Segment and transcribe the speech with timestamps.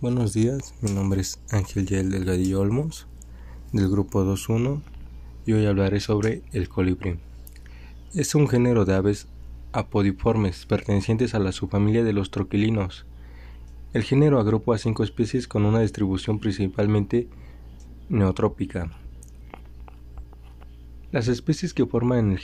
[0.00, 3.08] Buenos días, mi nombre es Ángel Yael Delgadillo Olmos,
[3.72, 4.80] del grupo 2.1,
[5.44, 7.18] y hoy hablaré sobre el colibrí.
[8.14, 9.26] Es un género de aves
[9.72, 13.06] apodiformes pertenecientes a la subfamilia de los troquilinos.
[13.92, 17.26] El género agrupa a cinco especies con una distribución principalmente
[18.08, 18.92] neotrópica.
[21.10, 22.38] Las especies que forman el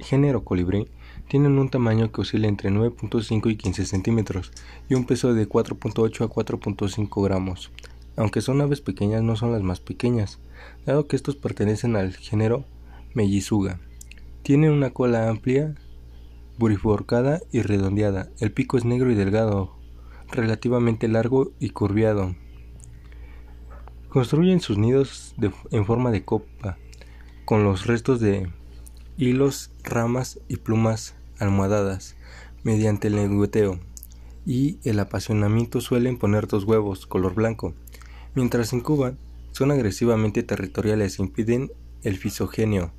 [0.00, 0.88] género colibrí
[1.28, 4.50] tienen un tamaño que oscila entre 9.5 y 15 centímetros
[4.88, 7.70] y un peso de 4.8 a 4.5 gramos.
[8.16, 10.40] Aunque son aves pequeñas, no son las más pequeñas,
[10.84, 12.64] dado que estos pertenecen al género
[13.14, 13.78] Mellisuga.
[14.42, 15.76] Tienen una cola amplia,
[16.58, 18.30] bifurcada y redondeada.
[18.40, 19.76] El pico es negro y delgado,
[20.32, 22.34] relativamente largo y curviado.
[24.08, 25.36] Construyen sus nidos
[25.70, 26.78] en forma de copa
[27.48, 28.46] con los restos de
[29.16, 32.14] hilos, ramas y plumas almohadadas
[32.62, 33.80] mediante el lengüeteo
[34.44, 37.72] y el apasionamiento suelen poner dos huevos color blanco.
[38.34, 39.16] Mientras incuban,
[39.52, 42.92] son agresivamente territoriales e impiden el fisogenio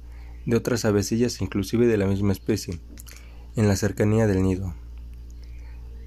[0.48, 2.80] de otras avecillas inclusive de la misma especie
[3.56, 4.74] en la cercanía del nido.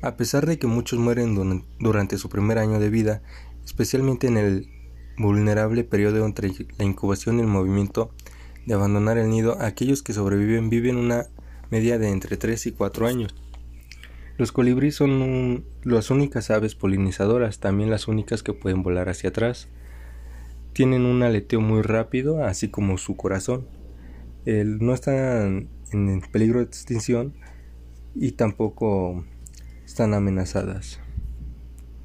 [0.02, 3.22] A pesar de que muchos mueren durante su primer año de vida,
[3.64, 4.68] especialmente en el
[5.16, 8.10] vulnerable periodo entre la incubación y el movimiento
[8.66, 11.26] de abandonar el nido, aquellos que sobreviven viven una
[11.70, 13.34] media de entre 3 y 4 años.
[14.38, 19.68] Los colibríes son las únicas aves polinizadoras, también las únicas que pueden volar hacia atrás.
[20.72, 23.66] Tienen un aleteo muy rápido, así como su corazón.
[24.44, 27.34] no están en peligro de extinción
[28.14, 29.24] y tampoco
[29.84, 30.98] están amenazadas.